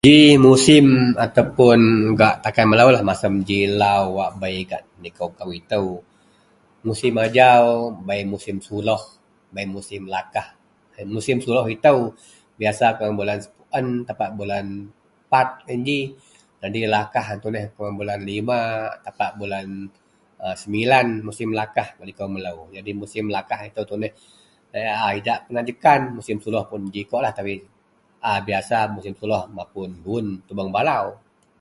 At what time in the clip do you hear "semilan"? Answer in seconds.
20.61-21.07